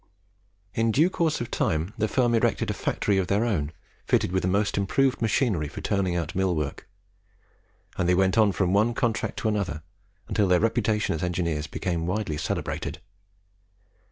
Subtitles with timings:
[0.73, 3.71] In due course of time the firm erected a factory of their own,
[4.03, 6.87] fitted with the most improved machinery for turning out millwork;
[7.99, 9.83] and they went on from one contract to another,
[10.27, 12.99] until their reputation as engineers became widely celebrated.